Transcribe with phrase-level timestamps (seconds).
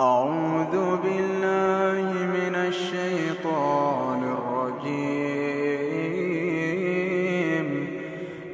[0.00, 2.06] أعوذ بالله
[2.36, 5.18] من الشيطان الرجيم.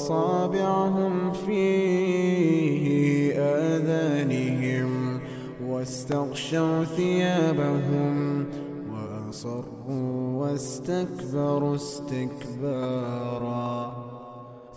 [0.00, 1.66] أصابعهم في
[3.38, 5.20] آذانهم
[5.66, 8.46] واستغشوا ثيابهم
[8.92, 13.30] وأصروا واستكبروا استكبارا.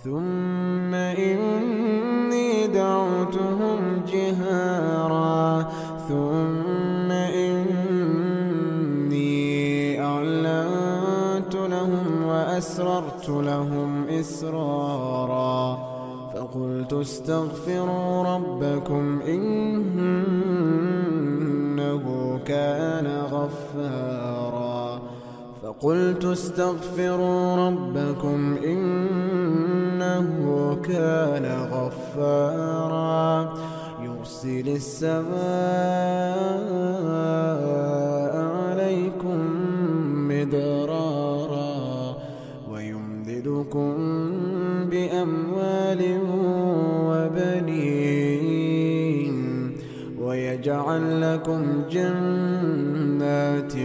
[0.03, 3.52] ثم إني دعوتهم
[13.41, 15.77] لهم إسرارا
[16.33, 20.83] فقلت استغفروا ربكم إنه
[22.45, 25.01] كان غفارا
[25.63, 30.27] فقلت استغفروا ربكم إنه
[30.83, 33.53] كان غفارا
[34.01, 35.33] يرسل السماء
[50.63, 53.75] ويجعل لكم جنات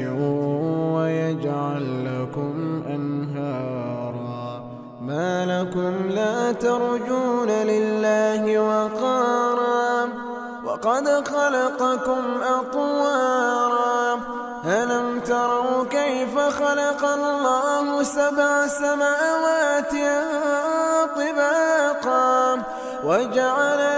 [0.94, 4.62] ويجعل لكم أنهارا.
[5.02, 10.08] ما لكم لا ترجون لله وقارا.
[10.64, 14.20] وقد خلقكم أطوارا.
[14.66, 19.92] ألم تروا كيف خلق الله سبع سماوات
[21.16, 22.62] طباقا؟
[23.04, 23.97] وجعل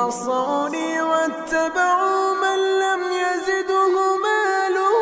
[0.00, 4.96] إنهم عصوني واتبعوا من لم يزده ماله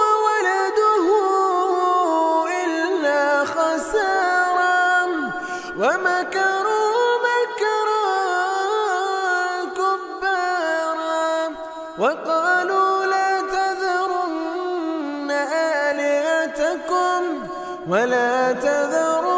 [0.00, 1.06] وولده
[2.64, 5.04] إلا خسارا.
[5.76, 8.06] ومكروا مكرا
[9.78, 11.28] كبارا.
[11.98, 15.30] وقالوا لا تذرن
[15.90, 17.22] آلهتكم
[17.88, 19.29] ولا تذرن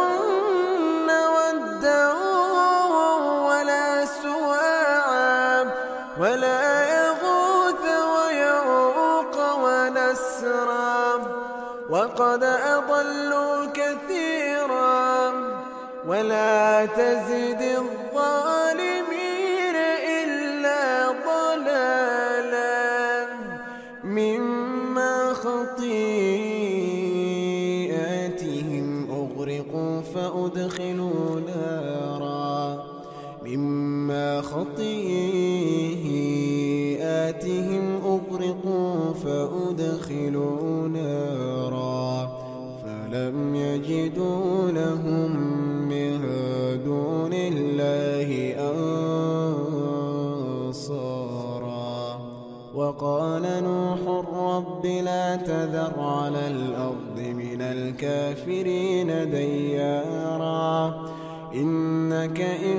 [11.91, 15.33] وقد أضلوا كثيرا
[16.07, 19.23] ولا تزد الظالمين
[20.23, 22.73] إلا ضلالا
[24.05, 26.07] مما خطيئاتهم
[29.11, 32.85] أغرقوا فأدخلوا نارا
[33.45, 35.23] مما خطيئاتهم
[38.05, 40.62] أغرقوا فأدخلوا
[58.33, 60.95] الكافرين ديارا.
[61.55, 62.79] إنك إن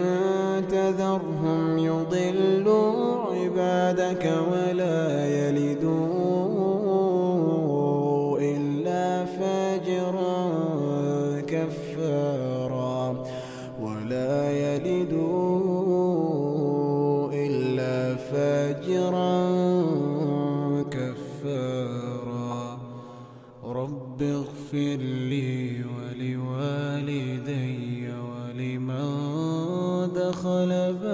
[0.68, 6.00] تذرهم يضلوا عبادك ولا يلدوا
[8.40, 10.52] إلا فاجرا
[11.48, 13.24] كفارا.
[13.82, 15.84] ولا يلدوا
[17.34, 19.73] إلا فاجرا